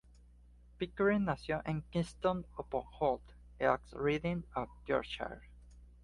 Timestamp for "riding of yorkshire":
3.93-5.41